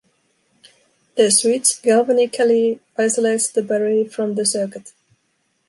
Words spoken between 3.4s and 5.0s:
the battery from the circuit.